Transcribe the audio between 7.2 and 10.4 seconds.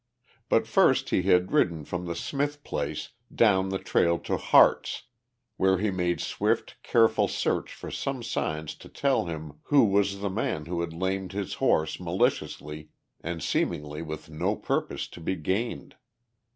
search for some sign to tell him who was the